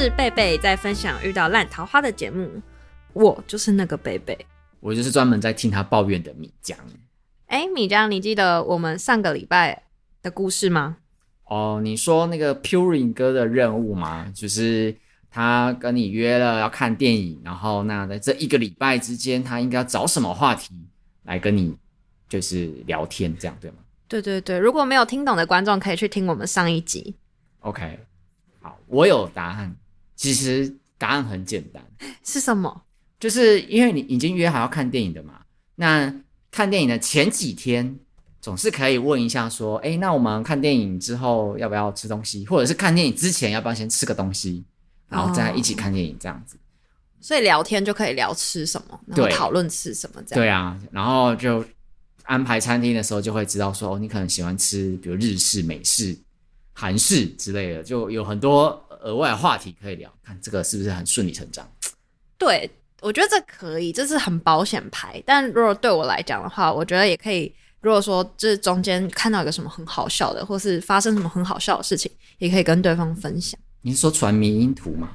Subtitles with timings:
[0.00, 2.48] 是贝贝在分享遇到烂桃花的节目，
[3.14, 4.38] 我就是那个贝贝，
[4.78, 6.76] 我就是专门在听他抱怨的米浆。
[7.46, 9.82] 哎，米江，你记得我们上个礼拜
[10.22, 10.98] 的故事吗？
[11.46, 14.30] 哦，你说那个 Purin 哥的任务吗？
[14.32, 14.94] 就是
[15.32, 20.76] 他跟你约了要看电影，然后那在这一个礼拜之间，他应该要找什么话题
[21.24, 21.76] 来跟你
[22.28, 23.78] 就是聊天，这样对吗？
[24.06, 27.16] 对对对，如果没有听懂的观众，可以去听我们上一集。
[27.62, 27.98] OK，
[28.60, 29.74] 好，我有答案。
[30.18, 31.82] 其实答案很简单，
[32.22, 32.82] 是什么？
[33.18, 35.40] 就是因为你已经约好要看电影的嘛，
[35.76, 36.14] 那
[36.50, 37.98] 看电影的前几天。
[38.40, 44.64] 总是可以问一下，说，哎，那我们看电影之后要不要吃东西，或者是看电影之前要不要先吃个东西，
[45.08, 46.56] 然后再一起看电影这样子。
[47.20, 50.40] 所以聊天就可以聊吃什么，然后讨论吃什么这样。
[50.40, 51.62] 对啊，然后就
[52.22, 56.16] 安排餐厅的时候就会知道说，哦，你可能喜欢吃，比如日式、美式、
[56.72, 60.12] 韩式之类的，就有很多额外的话题可以聊。
[60.22, 61.66] 看这个是不是很顺理成章？
[62.36, 65.22] 对，我觉得这可以，这是很保险牌。
[65.26, 67.54] 但如果对我来讲的话，我觉得也可以。
[67.80, 73.58] 如果说这中间看到一个什么很好笑的，或是发生什么很好笑的事情，也可以跟对方分享。
[73.82, 75.10] 你是说传迷因图吗？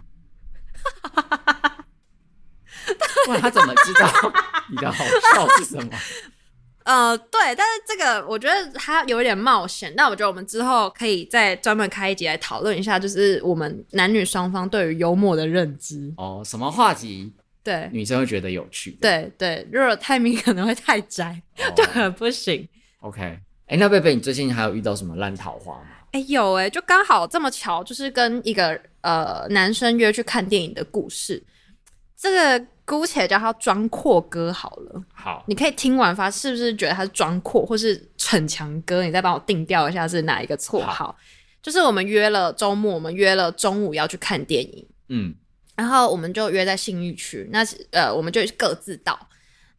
[3.26, 4.10] 不然他怎么知道
[4.70, 5.04] 你的好
[5.34, 5.92] 笑是什么？
[6.84, 9.94] 呃，对，但是这个我觉得它有一点冒险。
[9.96, 16.14] 那我觉得我们之后可以再专门开一集来讨论一下，就是我们男女双方对于幽默的认知。
[16.18, 17.32] 哦，什么话题？
[17.64, 18.92] 对，女生会觉得有趣。
[19.00, 22.68] 对对，如果太明可能会太宅，哦、就很不行。
[23.00, 23.22] OK，
[23.68, 25.88] 哎，那贝贝，你最近还有遇到什么烂桃花吗？
[26.12, 31.42] 哎，有哎，就刚好这么巧，就是跟一个呃男生约去看电影的故事。
[32.18, 35.04] 这个姑且叫他装阔哥好了。
[35.14, 39.04] 好，你可以听完发是不是觉得他是装阔，或是逞强哥？
[39.04, 40.92] 你再帮我定调一下是哪一个绰号？
[40.92, 41.16] 好
[41.62, 44.88] 就是我们约了周末，我们约了中午要去看电影。
[45.08, 45.34] 嗯。
[45.76, 49.18] 然后我们就约在信义区，那呃，我们就各自到。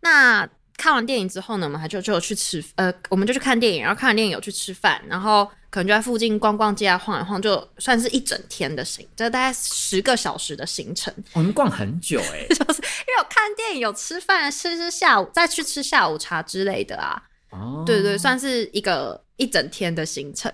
[0.01, 0.49] 那
[0.85, 11.11] 看完电影之后呢，我们还就就去吃，呃，我们就去看电影，然后看完电影有去吃饭，然后可能就在附近逛逛街啊，晃一晃，就算是一整天的行，就大概十个小时的行程。
[11.33, 17.23] 我们逛很久哎、 欸，就是因为有看电影，有吃饭，吃吃下午，再去吃下午茶之类的啊。
[17.49, 20.53] 哦，对对，算是一个一整天的行程。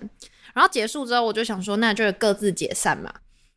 [0.53, 3.13] 然后结束之后，我就想说，那就各自解散嘛。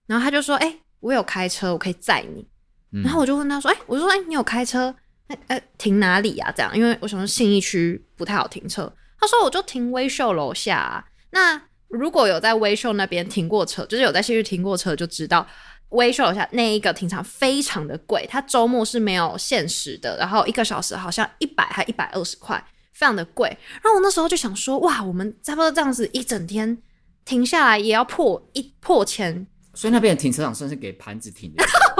[0.09, 0.81] 然后他就说，哎。
[1.05, 2.49] 我有开车，我可以载你。
[2.93, 4.95] 嗯、然后我就问他说：“哎、欸，我就说，哎、欸，你有开车？
[5.29, 6.53] 哎、欸、哎、欸，停哪里呀、啊？
[6.55, 11.05] 这样，因为我想说信义区不太好停车。”他说：“我就停威秀楼下、啊。
[11.31, 15.47] 那如果有在威秀那边停过车，就是有在信义区停过车，就知道
[15.91, 23.49] 威秀楼下那一个停车场非常的贵，它周末是没有限时的，然后一个小时好像一百还一百二十块，非常的贵。
[23.83, 26.77] 然后我那时候就想说，哇，我们差不多这样子一整天
[27.25, 31.65] 停下来也要破一破千。”所以那边的停车场算是给盘子停的，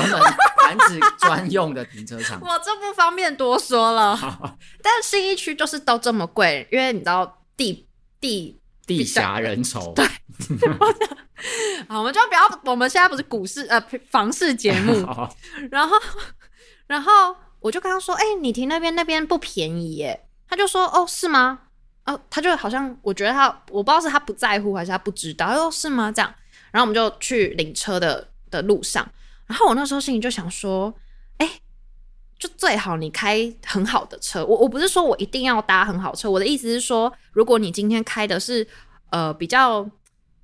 [0.00, 0.20] 专门
[0.64, 2.40] 男子专用的停车场。
[2.40, 4.18] 我这不方便多说了。
[4.82, 7.86] 但是信义区就是都这么贵，因为你知道地
[8.20, 9.94] 地地狭人稠。
[9.94, 10.04] 对。
[11.88, 12.60] 好，我们就不要。
[12.64, 14.92] 我们现在不是股市呃房市节目。
[15.70, 15.96] 然后，
[16.88, 21.60] 然后我就跟他说：“哎、欸，你停那边那边不便宜耶。”他就说：“哦，是吗？”
[22.06, 25.46] 哦，他就好像我觉得他我不知道是他不在乎还是他不知道。
[25.46, 26.34] 他说：“是吗？”这样。
[26.72, 29.06] 然后我们就去领车的的路上，
[29.46, 30.92] 然后我那时候心里就想说，
[31.36, 31.60] 哎，
[32.38, 34.44] 就最好你开很好的车。
[34.44, 38.66] 我我不是说我一定要搭很好车，我的意思是说，如果你今天开的是
[39.10, 39.88] 呃比较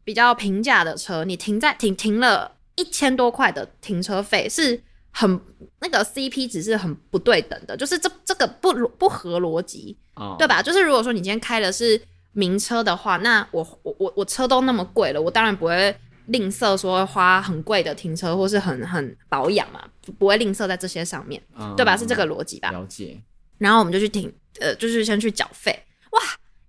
[0.04, 5.40] 比较平价的车，你停在停停了一千多块的停车费，是很
[5.80, 10.62] 那个 CP 值是很不对等的，就是这这个不不合逻辑，哦、对吧？
[10.62, 12.00] 就是如果说你今天开的是
[12.32, 15.96] 名车的话，那我我我我车都那么贵了，我当然不会。
[16.26, 19.82] 吝啬说花很贵的停车或是很很保养嘛，
[20.18, 21.96] 不会吝啬在这些上面，嗯、对吧？
[21.96, 22.70] 是这个逻辑吧？
[22.70, 23.20] 了解。
[23.58, 25.84] 然后我们就去停，呃，就是先去缴费。
[26.12, 26.20] 哇，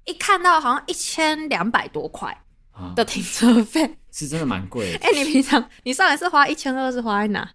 [0.06, 2.36] 一看到好像一千两百多块
[2.96, 4.98] 的停车费，啊、是真的蛮贵的。
[5.06, 7.50] 哎、欸，你平常你上一次花一千二是花在哪？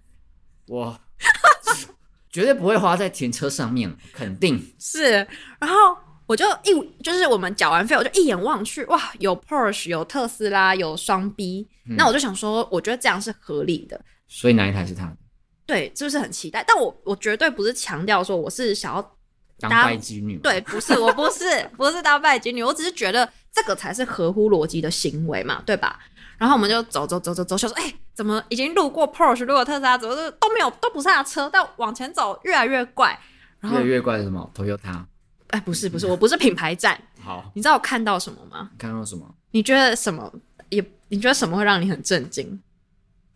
[0.68, 0.98] 我
[2.30, 5.26] 绝对不会花在停车上面，肯定是。
[5.58, 14.00] 然后我就一就是我们缴完费，我就一眼望去，哇，有 Porsche，有特斯拉，有双 B，、嗯、那我就想说，我觉得这样是合理的。
[14.26, 15.16] 所以哪一台是他的？
[15.64, 16.64] 对，是不是很期待？
[16.66, 19.16] 但我我绝对不是强调说我是想要
[19.60, 20.36] 当拜金女。
[20.38, 25.98] 对，不是，我不是，不是当拜金女，我只是觉得这个才是合乎逻辑的行为嘛，对吧？
[26.38, 33.18] 然后我们就走走走走走，就说，哎、欸，怎么已经路过 Porsche，路过特斯拉，怎么都都没有，都不是他的车，但往前走越来越怪。
[33.60, 35.04] 然后越来越怪是什么？Toyota。
[35.48, 37.00] 哎，不是不是，我不是品牌站。
[37.22, 38.70] 好，你知道我看到什么吗？
[38.78, 39.34] 看到什么？
[39.50, 40.32] 你觉得什么？
[40.70, 42.60] 也你觉得什么会让你很震惊？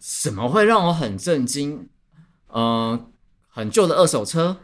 [0.00, 1.88] 什么会让我很震惊？
[2.52, 2.62] 嗯、
[2.92, 3.06] 呃，
[3.48, 4.56] 很旧的二手车？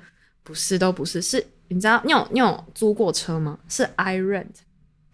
[0.43, 1.23] 不是，都不是。
[1.23, 3.59] 是，你知道你有你有租过车吗？
[3.69, 4.55] 是 I rent。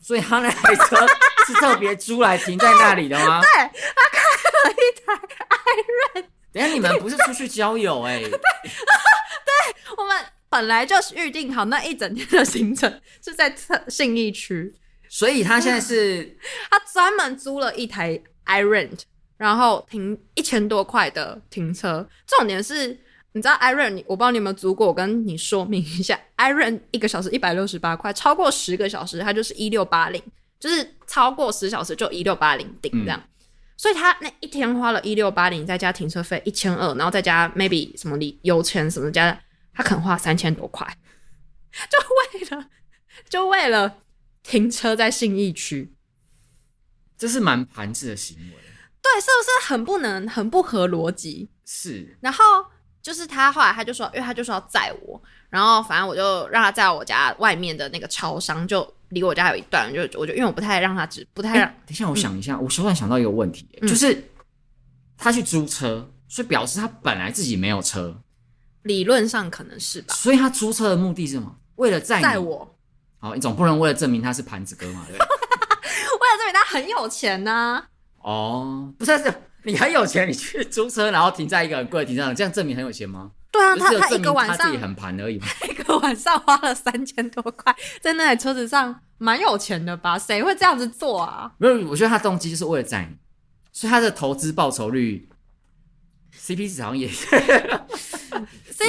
[0.01, 0.97] 所以他那台车
[1.47, 3.41] 是特别租来停在那里的吗？
[3.45, 3.49] 对，
[3.95, 6.27] 他开了一台 I rent。
[6.53, 8.29] 等下你们不是出去交友哎、 欸？
[8.31, 8.39] 对，
[9.97, 10.17] 我们。
[10.53, 13.53] 本来就是预定好那一整天的行程是在
[13.89, 14.75] 信义区，
[15.09, 16.37] 所以他现在是
[16.71, 19.01] 他专门租了一台 iRent，
[19.39, 22.07] 然后停一千多块的停车。
[22.27, 22.89] 重点是，
[23.33, 30.23] 你知道 iRent，我不知道你有没有租过，我跟你说明一下，iRent 一个小时一百六十八块，超过十个小时它就是一六八零，
[30.61, 33.19] 就是超过十小时就一六八零顶这样。
[33.19, 33.29] 嗯、
[33.79, 39.41] 所以他那一天花了一六八零，再加停车费一千二，然后再加 maybe 什么你油钱什么加。
[39.75, 40.87] 他肯花三千多块，
[41.91, 42.69] 就为了
[43.29, 43.99] 就为了
[44.43, 45.93] 停车在信义区，
[47.17, 48.57] 这是蛮盘子的行为。
[49.01, 51.51] 对，是不是很不能、很不合逻辑？
[51.65, 52.17] 是。
[52.21, 52.45] 然后
[53.01, 55.21] 就是他后来他就说，因为他就说要载我，
[55.51, 61.67] 然后反正我就让他在我家外面的那个超商，就离我家有一段，就我就因为我不太让他只不太让。
[61.67, 64.31] 等一下，我想一下，嗯、我突然想到一个问题，就是
[65.17, 68.23] 他去租车，所以表示他本来自己没有车。
[68.83, 71.57] 理论上可能是吧，所以他租车的目的是什么？
[71.77, 72.77] 为了载载我。
[73.19, 75.13] 好，你总不能为了证明他是盘子哥嘛，对？
[75.19, 77.89] 为了证明他很有钱呢、啊。
[78.23, 79.33] 哦，不是，是
[79.65, 83.31] 你很有钱，你去租车，然后停在一个很贵的停车场，这样证明很有钱吗？
[83.53, 85.47] 对啊，他他一个晚上他自己很盘而已嘛。
[85.71, 90.19] 一个晚上花了三千多块在那台车子上，蛮有钱的吧？
[90.19, 91.53] 谁会这样子做啊？
[91.59, 93.17] 没有，我觉得他动机就是为了载你，
[93.73, 95.29] 所以他的投资报酬率。
[96.35, 97.09] CP 值好像也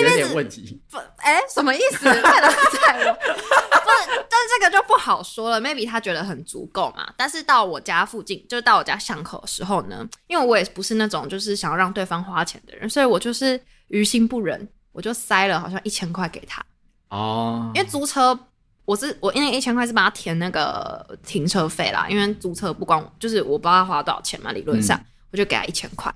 [0.01, 0.81] 有点问题。
[0.89, 2.05] 不，哎、欸，什么意思？
[2.09, 3.89] 为了载我，不，
[4.29, 5.61] 但是这个就不好说了。
[5.61, 7.13] Maybe 他觉得很足够嘛。
[7.17, 16.63] 但是到我家附近，就是到我家巷口的时候呢，因为我也不是那种就是想要让对方花钱的人，所以我就是于心不忍，我就塞了好像一千块给他。
[17.09, 18.37] 哦，因为租车，
[18.85, 22.07] 我是我因为一千块是帮他填那个停车费啦。
[22.09, 26.13] 因为租车不光就是我不知道他花多少钱嘛，理论上、嗯、我就给他一千块。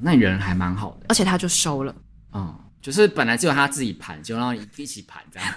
[0.00, 1.94] 那你人还蛮好的，而且他就收了，
[2.32, 2.52] 嗯，
[2.84, 5.48] 就是本来只有他自己盘，就让你一起盘这样。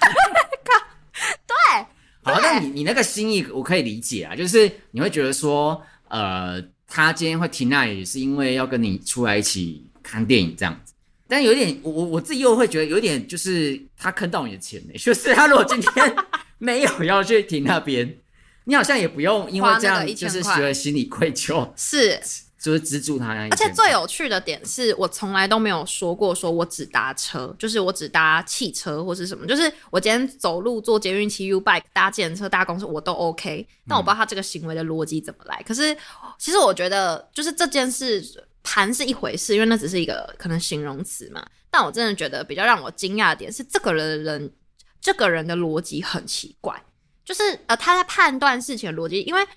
[1.45, 1.85] 对，
[2.23, 10.93] 好，那你你那个心意我可以理解啊，就是你会觉得说，呃，他今天会停那里是因为要跟你出来一起看电影这样子，
[11.27, 16.15] 但有点我我自己又会觉得有点就是他坑到你的钱呢， 就是他如果今天
[16.59, 18.17] 没有要去停那边，
[18.63, 22.21] 你好像也不用因为这样就是觉得心里愧疚，是。
[22.59, 33.67] 就是资助他，而且最有趣的点是我从来都没有说过，说我只搭车，就是我只搭汽车或是什么，就是我今天走路、坐捷运、骑 U bike、搭自行车、搭公车，我都 OK。
[33.87, 35.55] 但我不知道他这个行为的逻辑怎么来。
[35.59, 35.95] 嗯、可是
[36.39, 38.23] 其实我觉得，就是这件事
[38.63, 41.45] 盘是一回事，因为那只是一个可能形容词嘛。
[41.69, 44.51] 但我真的觉得比较让我惊讶的点是，这个人人
[44.99, 46.83] 这个人的逻辑很奇怪，
[47.23, 49.47] 就是呃他在判断事情的逻辑，因为。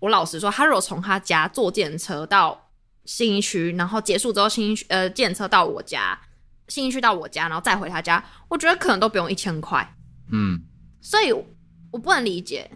[0.00, 2.70] 我老实说，他如果从他家坐电车到
[3.04, 6.18] 新一区，然后结束之后新一区呃电车到我家，
[6.68, 9.96] 新一区到我家，然后再回他家，我觉得可能都不用一千块。
[10.30, 10.60] 嗯，
[11.00, 11.32] 所以
[11.90, 12.70] 我不能理解。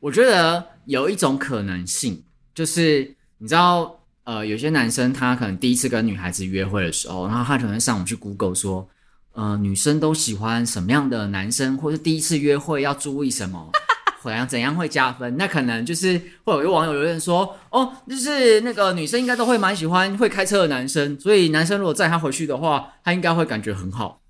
[0.00, 8.88] 我觉得有一种可能性，就是你知道，呃，有些男生他可能第一次跟女孩子约会的时候，然后他可能上网去 Google 说，
[9.32, 13.70] 呃，女生都喜欢什么样的男生，或者第一次约会要注意什么。
[14.24, 15.36] 怎样怎样会加分？
[15.36, 24.20] 那可能就是会有一个网友留言说，哦，就是那个女生应该都会蛮喜欢会开车的男生，所以男生如果载她回去的话，她应该会感觉很好。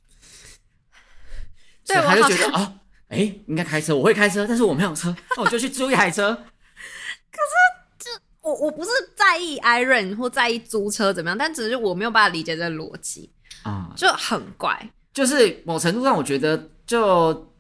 [1.87, 2.75] 对，他就觉得啊，
[3.09, 6.33] 哎、欸，应该开车，我会开车，但是我没有车，那我就去租一台车。
[7.31, 7.53] 可是，
[7.99, 13.31] 这我我不是在意 iRent 或在意租车怎么样，但只是我没有办法理解这个逻辑
[13.65, 14.91] 啊，就很怪。
[15.13, 17.52] 就是某程度上，我觉得就。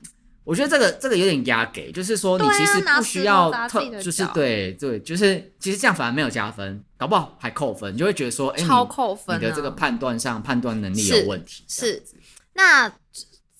[0.44, 11.64] 我觉得这个这个有点压给，就是说你其实不需要特，就是对对，就是其实这样反而没有加分，搞不好还扣分，你就会觉得说，哎，超扣分，你的这个判断上判断能力有问题。
[11.68, 12.02] 是，是，
[12.54, 12.92] 那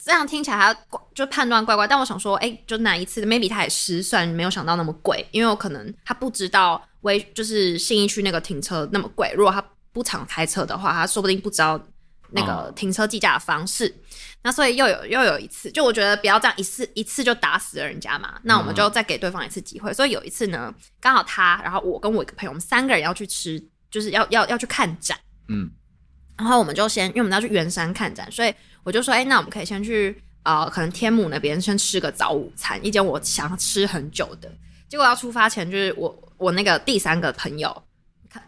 [0.05, 0.77] 这样听起来他
[1.15, 11.81] 就判断怪怪，但我想说，哎、欸，就哪一次，maybe 他也失算，没有想到那么贵，因为我可能他不知道微就是信义区那个停车那么贵，如果他不常开车的话，他说不定不知道
[12.33, 13.87] 那个停车计价的方式。
[13.89, 13.95] 哦、
[14.43, 19.91] 那所以又有又有一次，就我觉得不要这样一次一次就打死了人家嘛，那我们就再给对方一次机会。
[19.91, 25.71] 嗯、所以有一次呢，刚好他，然后我跟我一个朋友，我们三个人要去吃，就是要要要去看展，嗯。
[26.39, 34.51] 然后我们就先，因为我们要去圆山看展，所以我就说，哎，那我们可以先去，呃，可能天母那边先吃个早午餐，一间我想吃很久的。
[34.89, 37.71] 结果要出发前，就是我我那个第三个朋友，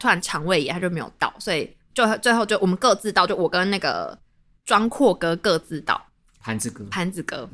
[0.00, 4.18] 突然肠胃炎，他就没有到，所以就最后就我们各自到，就我跟那个
[4.64, 6.04] 庄阔哥各自到。
[6.40, 7.48] 盘子哥，盘子哥，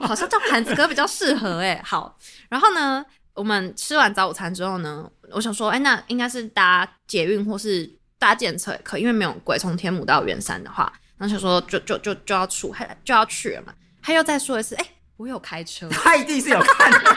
[0.00, 1.82] 好像叫盘子哥比较适合哎。
[1.84, 2.16] 好，
[2.48, 7.96] 然后呢，我们吃完早午餐之后呢，我想说，哎，那应该是搭捷运或是。
[8.18, 9.58] 搭电车也可以，因为没有鬼。
[9.58, 12.74] 从天母到圆山的话，然后想说就就就就要出，
[13.04, 13.74] 就要去了嘛。
[14.02, 17.16] 他又再说一次，哎、欸，我有开车， 他一定是有看的。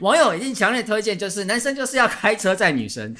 [0.00, 3.14] 网友已经强烈推荐，就是男生就是要开车载女生，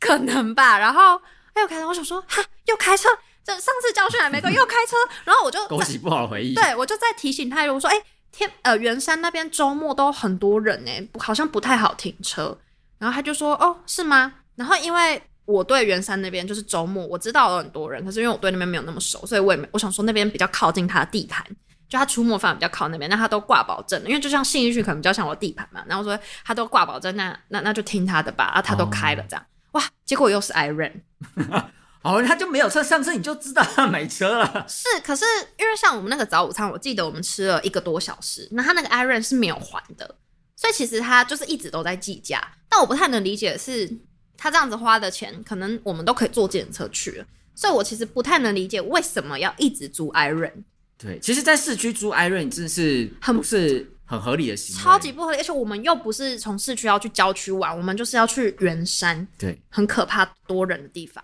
[0.00, 0.78] 可能吧。
[0.78, 1.20] 然后
[1.56, 3.08] 他又开车，我想说，哈，又开车，
[3.42, 4.94] 这上次教训还没够， 又开车。
[5.24, 6.54] 然后我就 勾起不好的回忆。
[6.54, 12.56] 对，我就在提醒他，我说，哎、欸，天，呃，圆山那边周末都很多人呢，好像不太好停车。
[12.98, 14.34] 然后他就说，哦，是吗？
[14.54, 15.22] 然后因为。
[15.46, 21.46] 我对圆山那边就是周末，我知道有很多人，可是因为我对那边没有那么熟，所以我也没我想说那边比较靠近他的地盘，
[21.88, 30.92] 就他出没范围比较靠那边，那他都挂保证，因为就像信义区可能比较像我的地盘嘛，然后说他都挂保证，那那那就听他的吧，啊他都开了这样，哦、哇，结果又是 Iron，
[32.02, 35.24] 哦，他就没有车，上次你就知道他没车了，是，可是
[35.58, 40.16] 因为像我们那个早午餐，我记得我们吃了一个多小时，那他那个 Iron 是没有还的，
[40.56, 43.90] 所以其实他就是一直都在计价，但我不太能理解的是。
[44.38, 50.52] 他这样子花的钱，可能我们都可以坐计程车去了，所以我其实不太能理解为什么要一直租 Iron。
[50.98, 55.36] 对，其实，在市区租 Iron 真是很不是很合理的行为，超级不合理。
[55.36, 61.22] 而且我们又不是从市区要去郊区玩，我们就是要去圆山，对，很可怕多人的地方。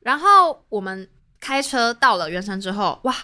[0.00, 1.08] 然后我们
[1.40, 3.14] 开车到了圆山之后，哇，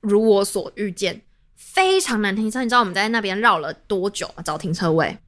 [0.00, 1.22] 如我所预见，
[1.56, 2.62] 非常难停车。
[2.62, 5.18] 你知道我们在那边绕了多久找停车位？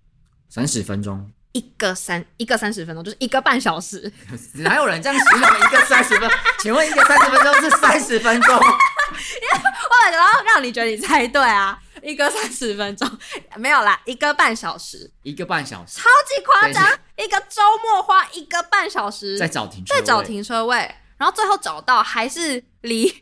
[0.48, 1.32] 三十分钟。
[1.52, 4.10] 一个三一个三十分钟，就是一个半小时。
[4.54, 6.30] 哪有人这样形容一个三十分？
[6.60, 8.56] 请问一个三十分钟是三十分钟？
[8.56, 11.78] 我然后让你觉得你猜对啊！
[12.02, 13.08] 一个三十分钟
[13.56, 16.98] 没有啦，一个半小时，一个半小时，超级夸张！
[17.16, 20.76] 一个周末花一个半小时在找停车位，在找停车位，
[21.16, 23.12] 然后最后找到还是离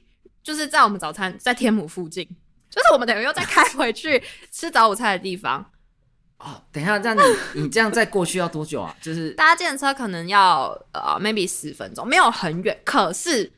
[0.43, 2.25] 就是在我们早餐在天母附近，
[2.71, 5.71] 就是我们等于又再开回去吃早午餐的地方。
[6.41, 7.15] 哦，等一下，这样
[7.55, 8.97] 你你这样再过去要多久啊？
[9.03, 12.81] 就是 搭电车可能要呃，maybe 十分钟，没有很远。
[12.83, 13.53] 可是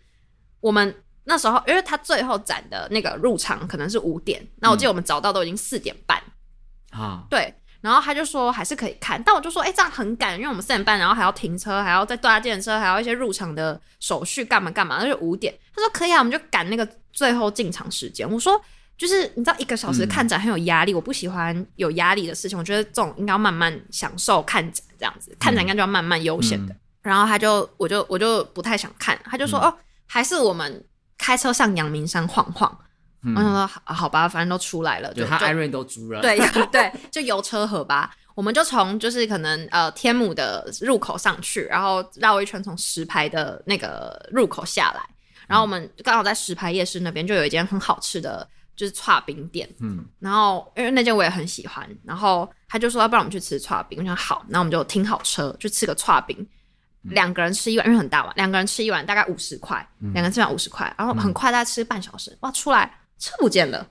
[0.58, 0.92] 我们
[1.24, 6.22] 那时候，因为他最后展的那个入场可能是五点，那我记得我们早到都已经四点半
[6.90, 7.24] 啊。
[7.30, 15.52] 对，然后他就说还是可以看，但我就说，哎、欸，这样很赶，因为我们四点半，然后还要停车，还要再搭电车，还要一些入场的手续，干嘛干嘛，那就五点。
[15.74, 18.30] 他说可以啊，我们就赶那个最后进场时间。
[18.30, 18.60] 我说。
[18.94, 22.56] 就是你知道一个小时看展很有压力，嗯、我不喜欢有压力的事情。
[22.56, 26.72] 我觉得这种应该要慢慢享受看展这样子，嗯、看展应该就要慢慢悠闲的。
[26.72, 29.18] 嗯、然后他就，我就，我就不太想看。
[29.24, 29.76] 他就说，嗯、哦，
[30.06, 30.84] 还是我们
[31.22, 32.70] 开车上阳明山晃晃。
[33.22, 36.36] 嗯、我想说好，好吧，反正都出来了，就他艾瑞都租了，对
[36.72, 38.10] 对，就游车河吧。
[38.34, 45.02] 我们就从就是可能呃天母的入口上去，然后绕一圈从石牌的那个入口下来，
[45.46, 48.48] 然后我们刚好在石牌夜市那边就有一间很好吃的。
[48.74, 56.34] 就是剉冰店，嗯，然后因为那间我也很喜欢，然后他就说要不然我们去吃剉冰，我想好，那我们就停好车去吃个剉冰，
[57.02, 63.86] 两、嗯、个人吃一碗，因为很大碗，两个人吃一碗大概五十块，两、嗯、个人吃一碗五十块，然后很快大概吃半小时，哇，出来车不见了，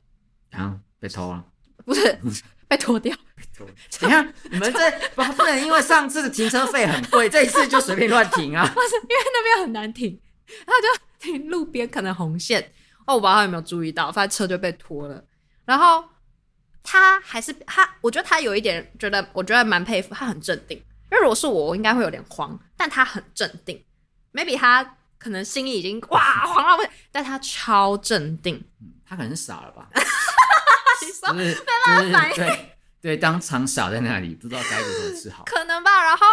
[0.52, 1.46] 啊，被偷了？
[1.86, 2.18] 不是，
[2.68, 3.16] 被拖掉。
[3.36, 3.68] 被拖。
[4.00, 8.66] 等一下，你们这 不不能因为上次的停车费很贵，这一次就随便乱停啊？
[8.68, 10.20] 不是，因为那边很难停，
[10.66, 12.72] 然后就 停路边，可能红线。
[13.06, 15.24] 哦，我不知道他有没有注意到，反正车就被拖了。
[15.66, 16.04] 然后
[16.84, 20.80] 他还是他，我觉得他有一点觉得，我觉得蛮佩服，他很镇定。
[21.12, 23.84] 因为如果是我，我应该会有点慌，但他很镇定。
[24.34, 28.64] Maybe 他可能心里已经哇 慌了，但他超镇定。
[29.06, 29.90] 他可能是傻了吧？
[29.94, 35.44] 你说没办法反应，对对，当场傻在那里，不知道该如何是好。
[35.52, 36.04] 可能吧。
[36.04, 36.26] 然后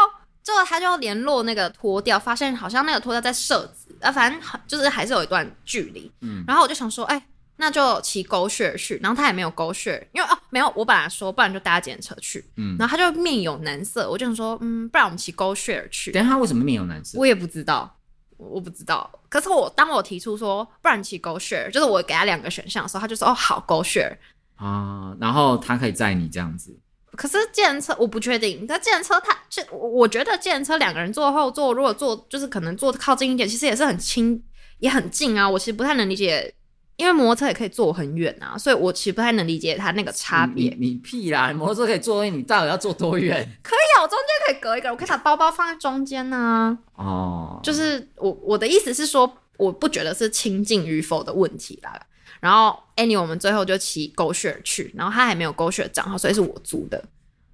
[0.44, 3.96] 最后他就联络那个拖吊，发现好像那个拖吊在设置。
[4.00, 7.26] 啊，反正就是还是有一段距离，嗯，然后我就想说，哎、欸，
[7.60, 16.12] 那就骑 GoShare 去，然后他也没有 GoShare，因为哦，没有，我本来说，不然就搭计程车去，嗯，然后他就面有难色，我就想说，嗯，不然我们骑 GoShare 去。
[16.12, 17.18] 等下他为什么面有难色？
[17.18, 17.98] 我也不知道，
[18.36, 19.10] 我不知道。
[19.28, 24.16] 可是我当我提出说，不然骑 GoShare，就是我给他两个选项的时候，他就说哦好 GoShare
[24.54, 26.78] 啊，然后他可以载你这样子。
[27.16, 34.40] 可是计程车我不确定，那计程车它是我觉得计程车两个人坐后座，如果坐就是可能坐靠近一点，其实也是很亲
[34.78, 35.50] 也很近啊。
[35.50, 36.54] 我其实不太能理解。
[36.98, 40.76] 因为摩托车也可以坐很远啊，所以我其实不太能理解它那个差别。
[40.80, 41.52] 你，屁啦！
[41.52, 43.48] 摩托车可以坐，你到底要坐多远？
[43.62, 46.78] 可以啊，我中间可以隔一个，我可以把包包放在中间呢、啊。
[46.96, 51.98] 哦，就是我我的意思是说，我不觉得是亲近与否的问题啦。
[52.40, 57.04] 然后 Annie 我们最后就骑 GoShare 去，然后他还没有 GoShare 账号，所以是我租的。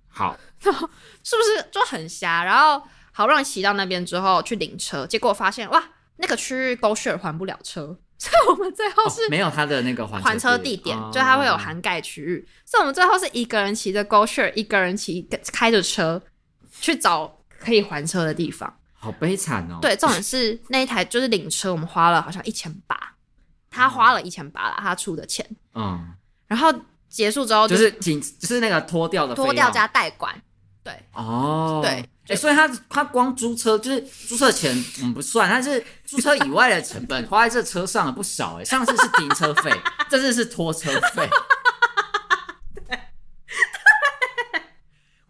[0.09, 2.43] 好， 是不是就很瞎？
[2.43, 2.83] 然后
[3.13, 5.85] 好不容易骑到那边之后去领车，结果发现哇，
[6.17, 7.99] 那个区域 GoShare 还不了车。
[8.25, 12.49] 所以我们最后是、哦、没有他的那个还还车地点，就它会有涵盖区域。
[12.65, 15.21] 所以我们最后是一个人骑着 GoShare，一个人骑
[15.53, 16.23] 开着车
[16.81, 18.73] 去找可以还车的地方。
[18.95, 19.79] 好悲惨哦！
[19.83, 22.97] 对，重点是那一台就是领车，我们花了好像一千八，
[23.69, 25.47] 他花了一千八啦，他出的钱。
[25.75, 26.15] 嗯。
[26.47, 26.73] 然后
[27.11, 30.35] 结束之后就是仅，就是那个脱掉的脱掉加代管。
[30.85, 30.93] 对。
[31.15, 31.81] 哦。
[31.83, 32.05] 对。
[32.29, 38.65] 哎，所以他他光租车就是租车钱我们不算，但是租车以外的成本花在这车上了不少哎。
[38.65, 39.71] 上次是停车费，
[40.09, 41.29] 这次是拖车费。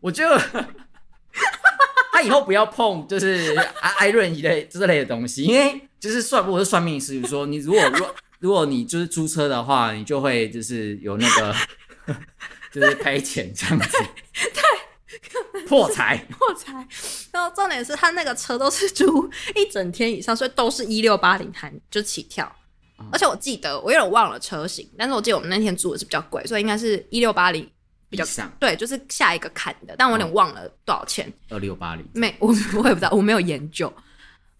[0.00, 0.38] 我觉得
[2.12, 11.56] 他以后不要碰就是艾艾润一类这类的东西，因为就是算我是算命师，比如说你如果如果如果你就是租车的话，你就会就是有那个
[12.70, 13.98] 就是赔钱这样子。
[15.64, 15.68] 对。
[15.68, 16.72] 破财， 破财。
[17.32, 22.50] 然后重点是他那个车都是租一整天以上，所以都是一六八零含就起跳。
[22.98, 27.68] 嗯、而且我记得我有点忘了车型，但是我记得我们那天租的是比较贵，所以应该是一六八零
[28.08, 29.94] 比较上对，就是下一个砍的。
[29.98, 31.32] 但我有点忘了多少钱。
[31.50, 33.92] 二六八零，没我我也不知道，我没有研究。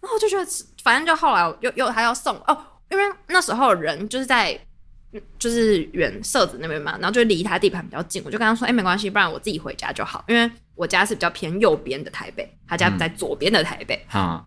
[0.01, 0.45] 然后我就觉得，
[0.83, 4.59] 反正就后来又又还要送哦，因为那时候人就是在。
[5.39, 13.95] 就是远社子那边嘛，然后就离他地盘比较近，我就跟他说：“哎、欸，没关系，不然我自己回家就好，因为我家是比较偏右边的台北，他家在左边的台北。
[14.07, 14.45] 嗯”哈，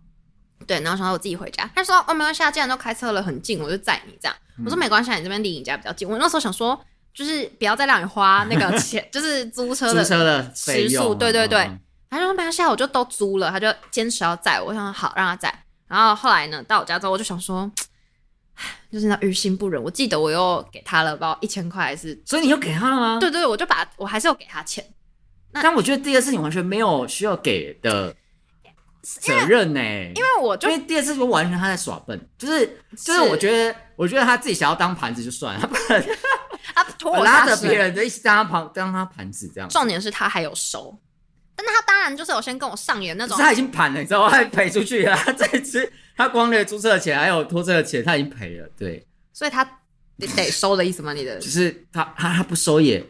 [0.67, 4.35] 对，然后想说我自己回家，他说：“哦，没关系，既然都开车了，很近，我就载你这样。
[4.57, 6.79] 嗯”我说：“没关系，你这边离你家比较近。”我那时候想说，
[7.13, 11.59] 就是不要再让你花那个钱， 就是租车的租车的时速，对对对。
[11.61, 15.53] 嗯、他就说：“没关系，我就都租了。”他就坚持要载我，我想说好让他载。
[15.87, 17.71] 然后后来呢，到我家之后，我就想说。
[18.91, 23.17] 就是那于心不忍，我记得我又给他了，不知道一千块还是，所以你又给他了吗？
[23.17, 24.83] 对对，我就把我还是有给他钱。
[25.53, 28.15] 但我觉得第二次你完全没有需要给的
[29.01, 32.65] 责任呢、欸，因为我就因为第二次就完全他在耍笨，就是
[32.97, 36.05] 就是我觉得我觉得他自己想要当盘子就算了，他不能
[36.73, 39.69] 他 拉着别人的一起当他盘当他盘子这样。
[39.69, 40.97] 重点是他还有收。
[41.61, 44.31] 但他当然就是有先跟我上演那种，他已经盘了，你知道吗？
[44.31, 48.69] 他赔出去了， 他这次他光那个租车的钱还有拖车的钱，他已经赔了。
[48.77, 49.65] 对，所以他
[50.17, 51.11] 得得收的意思吗？
[51.11, 53.05] 你的就是他他他不收也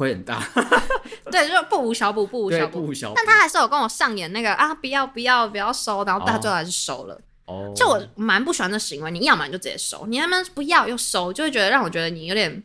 [0.00, 0.42] 亏很大。
[1.30, 3.14] 对，就是不无小补，不无小补，不无小补。
[3.16, 7.20] 但他还是有跟我上演那个啊，不要不要不要收，然后他最后还是收了。
[7.44, 12.62] 哦，就我蛮不喜欢这行为，你要么你就直接收，你他妈不要又收，就会觉得让我觉得你有点。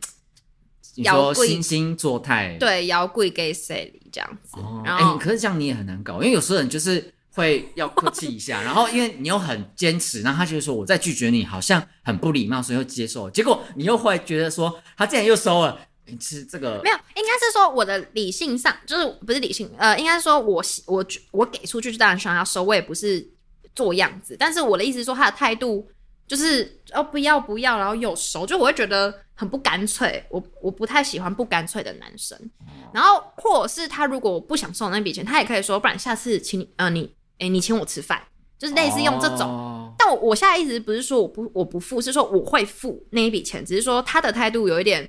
[0.98, 4.56] 你说惺惺作态，对，要跪给谁这样子。
[4.58, 13.30] 哦，哎后、欸，可是这样你也很难搞，因为有时候人就是会要客气一下， 然后因为你又很坚持，然后他觉得说我再拒绝你好像很不礼貌，所以又接受。
[13.30, 23.26] 结果你又会觉得说他竟然又收了，你是这个没有，应该是说我的理性上就是不是理性，呃，应该说我我我给出去就当然想要收，我也不是
[23.74, 25.88] 做样子，但是我的意思是说他的态度。
[26.28, 30.20] 就是哦，不要不要，然后又收，就我会觉得很不干脆。
[30.28, 32.36] 我我不太喜欢不干脆的男生。
[32.92, 38.20] 然后或者是他如果我不想收那笔钱，他也可以说，不然下次请你呃你诶你请我吃饭，
[38.58, 39.42] 就是类似用这种。
[39.42, 45.08] 哦、但我我现在意思不是说我不我不付，是说我会付那一笔钱，只是说他的态度有一点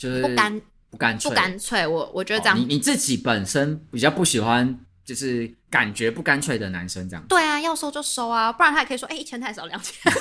[0.00, 1.86] 就是不干不干脆不干脆。
[1.86, 4.80] 我我觉得这样，哦、你你自己本身比较不喜欢。
[5.02, 7.24] 就是感觉不干脆的男生这样。
[7.28, 9.94] 对啊，要收就收啊，不然他也可以说，哎、欸，一千太少，两千，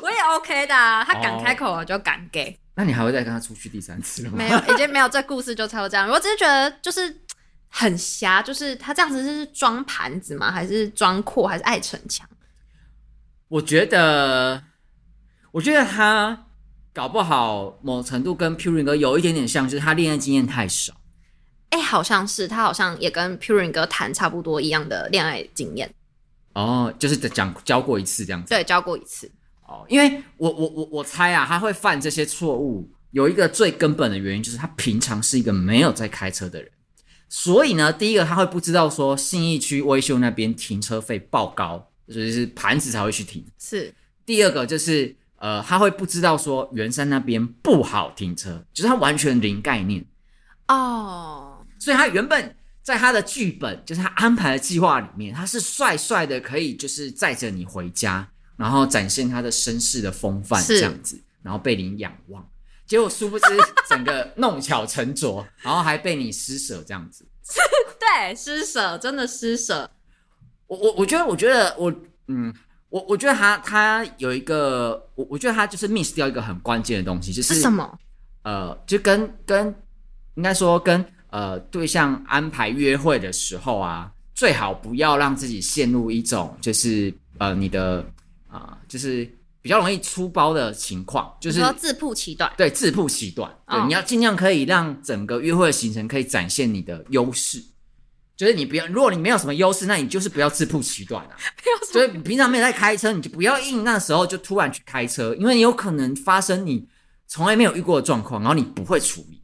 [0.00, 1.04] 我也 OK 的、啊。
[1.04, 2.48] 他敢开口，我就敢给。
[2.48, 4.32] 哦、那你还会再跟他出去第三次吗？
[4.34, 5.06] 没有，已经没有。
[5.10, 6.08] 这故事就差不多这样。
[6.08, 7.14] 我只是觉得就是
[7.68, 10.50] 很瞎，就是他这样子是装盘子吗？
[10.50, 11.46] 还是装阔？
[11.46, 12.26] 还是爱逞强？
[13.48, 14.62] 我觉得，
[15.52, 16.46] 我觉得他
[16.92, 20.92] 搞不好某程度跟 Purin 哥有一点点像，就是他恋爱经验太少。
[21.70, 25.94] 哎、欸，好像是他，好像也跟 Purin 哥谈差不多一样的恋爱经验。
[26.54, 28.48] 哦，就是讲教过一次这样子。
[28.48, 29.30] 对，教过一次。
[29.68, 36.68] 哦，因为我我我我猜啊，他会犯这些错误，有一个最根本的原因就是他平常是一个没有在开车的人，
[37.28, 43.46] 所以呢，第一个他会不知道说信义区维修那边停车费爆高，所以是盘子才会去停。
[43.60, 43.94] 是
[44.26, 50.04] 第二个就是呃，他会不知道说圆山那边不好停车，就是他完全零概念
[50.68, 62.46] 哦，所以他原本在他的剧本，就是他安排的计划里面，他是帅帅的，可以就是载着你回家，然后展现他的绅士的风范这样子，然后被你仰望。
[62.86, 63.46] 结果殊不知
[63.88, 67.24] 整个弄巧成拙，然后还被你施舍这样子。
[67.98, 69.90] 对，施舍真的施舍。
[70.66, 71.94] 我我我觉得，我觉得我
[72.26, 72.52] 嗯，
[72.90, 77.98] 我我觉得他他有一个，我我觉得他就是 miss 掉一个很关键的东西，就是，是什么？
[78.42, 79.74] 呃，就跟跟
[80.34, 88.04] 应该说跟呃对象安排约会的时候啊，最好不要让自己陷入一种就是呃你的
[88.48, 89.26] 啊、呃、就是。
[89.62, 93.54] 比较容易出包的情况，就是说自曝其短，对，自曝其短。
[93.68, 97.62] 对，哦、你要尽量可以让整个约会的行程可以展现你的优势，
[98.40, 101.36] 就是你不要，如果你没有什么优势，那你就是不要自曝其短啊。
[101.62, 106.88] 没有，所以你平常没有在开车，你就不要硬那时候就突然去开车，因为你有可能发生你
[107.26, 109.42] 从来没有遇过的状况，然后你不会处理。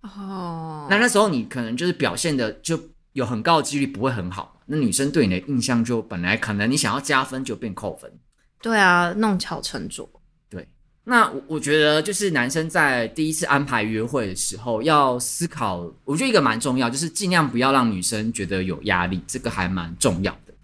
[0.00, 2.80] 哦，那那时候你可能就是表现的就
[3.12, 8.10] 有很高的几率不会很好，那女生对你的印象就本来可能你想要加分就变扣分。
[8.62, 10.08] 对啊，弄巧成拙。
[11.04, 20.54] 对，那我我觉得就是男生在第一次安排约会的时候要思考，我觉得一个蛮重要，就是尽量不要让女生觉得有压力，这个还蛮重要的。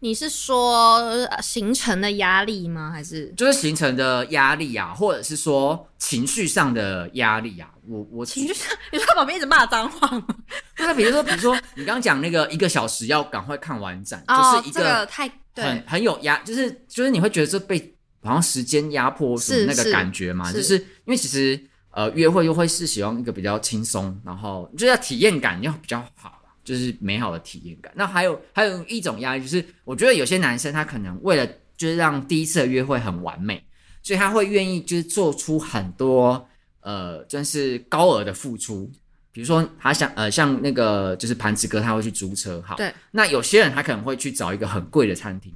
[0.00, 2.90] 你是说行程的压力吗？
[2.92, 7.68] 还是就是行程的压力啊，或者是说情绪上的压力啊？
[7.88, 10.26] 我我情绪上， 你说旁边一直骂脏话吗？
[10.78, 15.28] 那比如说，比如说你刚刚讲那个一个小时要赶快看完展，哦、就是一个太。
[15.60, 17.92] 很很有压，就是就是你会觉得这被
[18.22, 27.92] 好像时间压迫什么那个感觉嘛，是是就是因为其实呃约会又会是喜欢一个比较轻松，然后就是要体验感要比较好，就是美好的体验感。
[27.96, 33.64] 那还有还有一种压力，就是我觉得有些男生他可能为了就是让第一次的约会很完美，
[34.02, 36.46] 所以他会愿意就是做出很多
[36.80, 38.90] 呃真是高额的付出，
[39.30, 45.54] 比如说他想呃像那个就是盘子哥他会去租车，好，对，那有些人他可能会去找一个很贵的餐厅。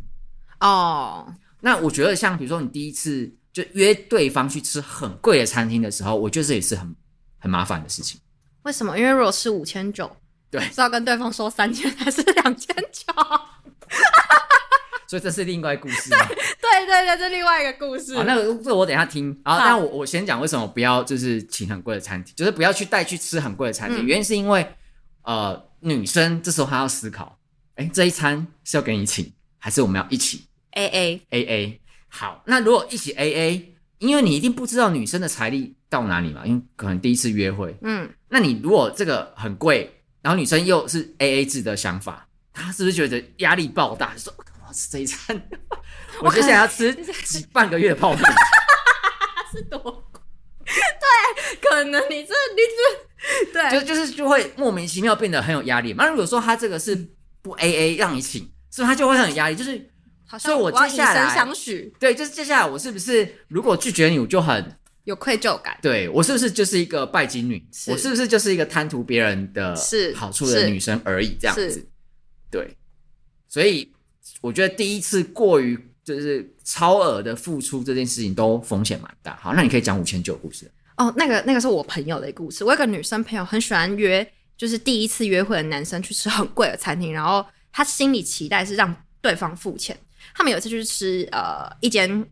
[0.61, 1.27] 哦，
[1.63, 6.95] 那我觉得像比如说你第一次就约对方去吃很贵的餐厅的时候，我觉得这也是很
[7.39, 8.21] 很麻烦的事情。
[8.65, 8.99] 为什么？
[8.99, 10.15] 因为如果是五千九，
[10.51, 13.13] 对，是要跟对方说三千还是两千九？
[15.09, 16.27] 所以这是另外一个故事吗？
[16.27, 18.17] 对对对，这是另外一个故事。
[18.17, 19.39] 好，那个这我等一下听。
[19.45, 24.03] 好，那我我先讲为什么不要就是请很贵的餐厅，就是不要去带去吃很贵的餐厅。
[24.03, 24.67] 嗯、原因是因为
[25.25, 27.39] 呃，女生这时候她要思考，
[27.75, 44.17] 哎，这一餐是要给你请，还是我们要一起？A A A A，好，那如果一起 A A，因为你一定不知道女生的财力到哪里嘛，因为可能第一次约会，嗯，那你如果这个很贵，然后女生又是 A A 制的想法，她是不是觉得压力爆大？
[44.17, 45.41] 说我要吃这一餐，
[46.21, 48.23] 我就想要吃几半个月的泡面，
[49.53, 50.21] 是多贵？
[50.65, 52.63] 对，可能你这你
[53.53, 55.93] 这对，就就是就会莫名其妙变得很有压力。
[55.93, 56.97] 那如果说他这个是
[57.43, 59.55] 不 A A 让你请，是不是他就会很有压力？
[59.55, 59.92] 就是。
[60.39, 65.77] 所以，我接下来相许，对，就是接下来我是不是如果拒绝你，我就很有愧疚感？
[65.83, 67.65] 对，我是不是就是一个拜金女？
[67.73, 69.77] 是我是不是就是一个贪图别人的
[70.15, 71.37] 好处的女生而已？
[71.41, 71.87] 这样子，
[72.51, 72.77] 对。
[73.49, 73.93] 所以
[74.41, 79.37] 我觉得第一次过于就是超额的付出这件事情都风险蛮大。
[79.43, 81.13] 好，那你可以讲五千九故事哦。
[81.17, 82.65] 那个那个是我朋友的故事。
[82.65, 89.95] 我有个女生朋友很喜欢约，就是第一次约会的男生去吃很贵的餐厅，然后她心里期待是让对方付钱。
[90.35, 92.27] 他们有一次去吃呃一间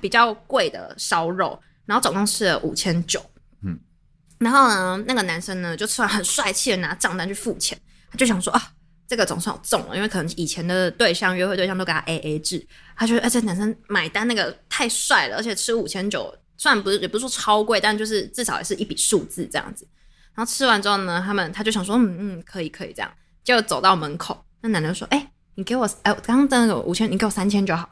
[0.00, 3.24] 比较贵的烧肉，然后总共吃了五千九，
[3.62, 3.78] 嗯，
[4.38, 7.78] 然后呢，那个男生呢就突然很帅气的拿账单去付钱，
[8.10, 8.72] 他就想说啊，
[9.08, 12.64] 这个总算有中了，因为可能以前的对象约会对象都给他 A A 制，
[12.96, 19.86] 他觉得哎这男生买单那个太帅了，而且吃五千九，虽然不是也不是说超贵，但就是至少也是一笔数字这样子。
[20.34, 25.31] 然后吃完之后呢，他们他就想说嗯嗯可以可以这样，就走到门口，那男的说哎。
[25.54, 27.90] 你给我哎，刚刚那个五千，你给我三千就好。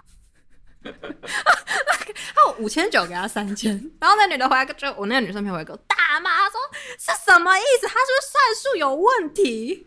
[0.83, 6.59] 他我五千九给他三千，然后那女的回来就我那个女生朋友回来给我大骂，她说
[6.99, 7.87] 是什么意思？
[7.87, 9.87] 他是不是算术有问题？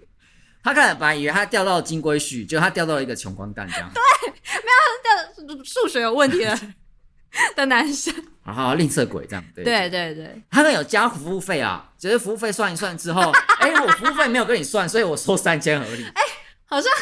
[0.63, 3.91] 他看本来以为他钓到金龟婿，结果他钓到了一个穷光蛋这样。
[3.93, 6.57] 对，没有他钓数学有问题的
[7.55, 8.13] 的男生。
[8.45, 9.43] 好好吝啬鬼这样。
[9.55, 16.03] 对对对对，他们有加服务费啊，只是服务费算一算之后， 哎、欸，我服务费没有跟你算，所以我收三千合理。
[16.03, 16.27] 哎、欸，
[16.65, 16.93] 好像。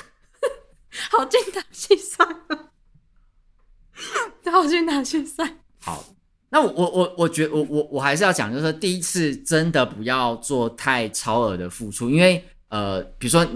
[1.09, 2.69] 好精打细算啊！
[4.51, 5.59] 好精打细算。
[5.79, 6.03] 好，
[6.49, 13.47] 那我我我我觉得我我我还是要讲，就是说第一次真的不要做太超额的付出，因为呃，比如说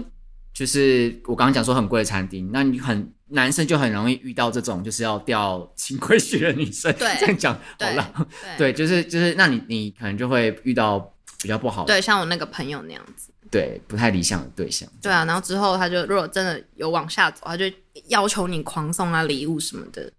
[0.52, 6.92] 就是我刚刚讲说很贵的餐厅，那你很男生就很容易遇到这种就是要掉清规血的女生。
[6.94, 8.28] 对，这样讲好了。
[8.56, 10.98] 对，就是就是，那你你可能就会遇到
[11.42, 11.92] 比较不好的。
[11.92, 13.30] 对，像我那个朋友那样子。
[13.50, 14.88] 对，不太理想的对象。
[15.00, 17.64] 对啊，然后之后他就如果真的有往下走，他就
[18.08, 20.12] 要求你狂送他礼物什么的。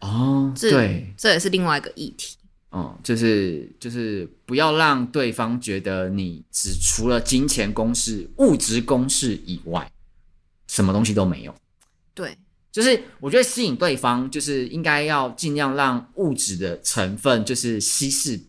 [0.00, 2.36] 哦，对，这也是另外一个议题。
[2.70, 9.88] 哦，就是就是不要让对方觉得你只除了金钱公式、物质公式以外，
[10.66, 11.54] 什么东西都没有。
[12.12, 12.36] 对，
[12.72, 18.40] 就是我觉得吸引对方，就是应该要尽量让物质的成分就是稀释，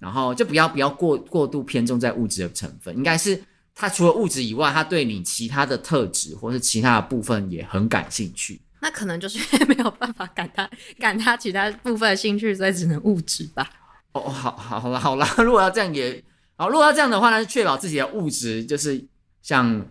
[0.00, 3.40] 然后就不要不要过过度偏重在物质的成分，应该是
[3.80, 8.60] 他除了物质以外，他对你其他的特质或是其他的部分也很感兴趣。
[8.80, 13.70] 那可能就是没有办法赶他赶他其他部分的兴趣，所以只能物质吧。
[14.10, 15.24] 哦，好，好，好了，好了。
[15.44, 16.20] 如果要这样也
[16.56, 19.06] 好，如果要这样的话，那就确保自己的物质就是
[19.42, 19.86] 像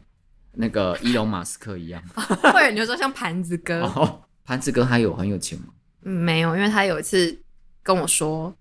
[0.54, 2.04] 那个伊隆马斯克一样。
[2.16, 5.68] 或者你就说像盘子哥，哦，盘子哥他有很有钱吗？
[6.04, 7.42] 嗯，没有，因为他有一次
[7.82, 8.54] 跟我说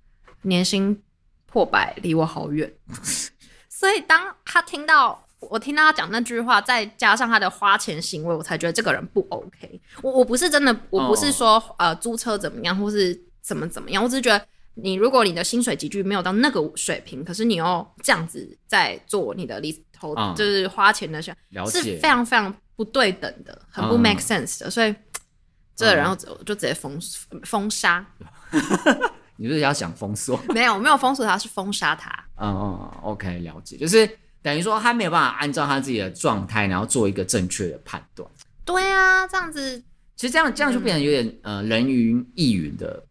[0.42, 1.02] 年薪
[1.46, 2.72] 破百，离我好远。
[3.78, 5.22] 所以当他听到。
[5.38, 9.80] 我听到他讲那句话，再加上他的花钱行为，我才觉得这个人不 OK。
[10.02, 11.62] 我我不是真的，我不是说、oh.
[11.78, 14.44] 呃租车怎么样，或是怎么怎么样，我只是觉得
[14.76, 20.34] 你如果你的薪水集聚没有到那个水平，可是你又这样子在做你的理投，oh.
[20.34, 21.32] 就是花钱的事，
[21.70, 24.66] 是非常非常不对等的，很不 make sense 的。
[24.66, 24.72] Oh.
[24.72, 24.92] 所以
[25.76, 26.98] 这个人我就直接封
[27.44, 28.04] 封杀。
[29.36, 30.40] 你是不是要想封锁？
[30.54, 32.25] 没有没有封锁他，是封杀他。
[32.36, 34.08] 嗯嗯，OK，了解，就是。
[34.42, 38.30] 等于说他没有办法按照他自己的状态，然后做一个正确的判断。
[38.64, 39.82] 对啊，这样子，
[40.14, 43.02] 其实这样这样就变成有点、嗯、呃人云亦云的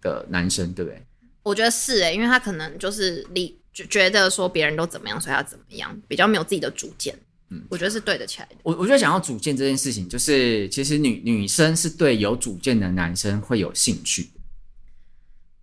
[0.00, 1.06] 的男生，对不对？
[1.42, 7.14] 我觉得是哎、欸，因为他可能就是你觉得说别人都怎么样，所以他怎么样，比较没有自己的主见。
[7.50, 8.56] 嗯，我觉得是对得起来的。
[8.62, 14.30] 我我觉得想要主见这件事情，就是其实女女生是对有主见的男生会有兴趣。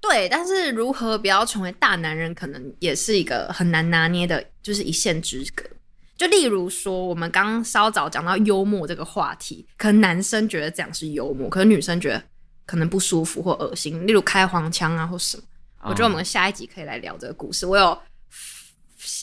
[0.09, 5.65] 对，但是如何不要成为大男人，可能也是一个很难拿捏的，就是一线之隔。
[6.15, 12.23] 就例如说，我们刚刚稍早讲到幽默这个话题，可能男生觉得这样是幽默，可能女生觉得
[12.65, 14.07] 可能不舒服或恶心。
[14.07, 15.43] 例如开黄腔啊，或什么。
[15.81, 17.65] 我觉得我们下一集可以来聊这个故事。
[17.65, 17.97] 我有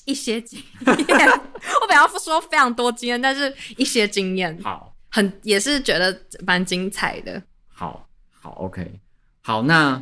[0.05, 1.29] 一些经验，
[1.81, 6.17] 我不要说非常多经验，但是一些经验，好，很也是觉得
[6.47, 7.43] 蛮精彩的。
[7.69, 9.01] 好，好，OK，
[9.41, 10.01] 好，那。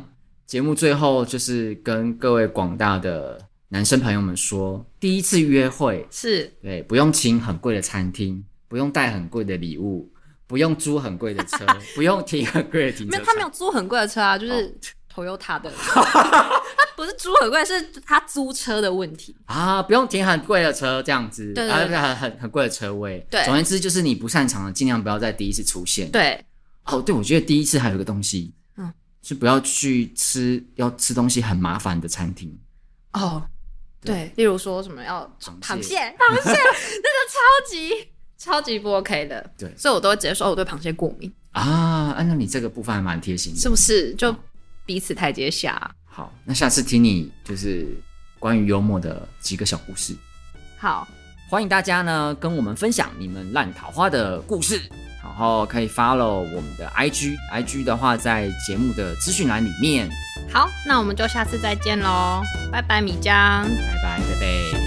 [0.53, 3.39] 节目最后就是跟各位广大的
[3.69, 10.07] 男生朋友们说，第一次约会是对，不用请很贵的餐厅，不用带很贵的礼物，
[10.45, 13.11] 不用租很贵的车， 不用停很贵的停车。
[13.13, 14.77] 没有，他没有租很贵的车啊，就是
[15.11, 15.73] Toyota 的。
[15.75, 16.61] 他
[16.95, 23.25] 不是租很贵，是他租车的问题 啊，不用停很贵的车这样子，对，对，对，对，很很很贵的车位。
[23.27, 26.11] 对，总而言之就是你不擅长的，尽量不要在第一次出现。
[26.11, 26.39] 对，
[26.85, 28.53] 哦，对，我觉得第一次还有一个东西。
[29.23, 32.55] 就不要去吃要吃东西很麻烦的餐厅
[33.13, 33.41] 哦，
[34.01, 36.51] 对，例如说什么要螃蟹，螃蟹
[37.01, 38.07] 那个超级
[38.37, 42.11] 超级不 OK 的，对，所以我都会直接说我对螃蟹过敏啊。
[42.17, 44.13] 按照你这个部分还蛮贴心的，是不是？
[44.15, 44.35] 就
[44.85, 45.95] 彼此台阶下。
[46.03, 47.87] 好，那下次听你就是
[48.39, 50.13] 关于幽默的几个小故事。
[50.77, 51.07] 好，
[51.53, 54.81] 欢迎大家呢跟我们分享你们烂桃花的故事。
[55.21, 60.09] 然后可以 follow 我们的 IG，IG 的话在节目的资讯栏里面。
[60.51, 64.82] 好，那我们就下次再见喽，拜拜，米江，拜拜，贝贝。